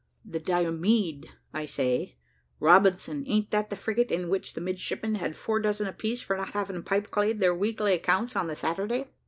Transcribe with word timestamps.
"The 0.25 0.39
Diomede 0.39 1.29
I 1.53 1.67
say, 1.67 2.15
Robinson, 2.59 3.23
a'n't 3.27 3.51
that 3.51 3.69
the 3.69 3.75
frigate 3.75 4.09
in 4.09 4.29
which 4.29 4.53
the 4.55 4.59
midshipmen 4.61 5.13
had 5.13 5.35
four 5.35 5.59
dozen 5.59 5.85
apiece 5.85 6.21
for 6.23 6.35
not 6.35 6.53
having 6.53 6.81
pipe 6.81 7.11
clayed 7.11 7.39
their 7.39 7.53
weekly 7.53 7.93
accounts 7.93 8.35
on 8.35 8.47
the 8.47 8.55
Saturday?" 8.55 9.09